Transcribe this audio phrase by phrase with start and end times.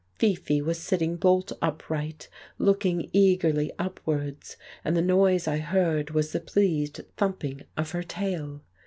[0.15, 6.39] Fifi was sitting bolt upright looking eagerly upwards, and the noise I heard was the
[6.39, 8.63] pleased thumping of her tail.